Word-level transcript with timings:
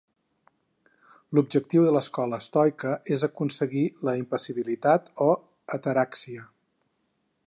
L'objectiu 1.39 1.83
de 1.87 1.91
l'escola 1.97 2.39
estoica 2.43 2.95
és 3.17 3.27
aconseguir 3.29 3.85
la 4.09 4.15
impassibilitat 4.23 5.15
o 5.27 5.31
ataràxia. 5.79 6.49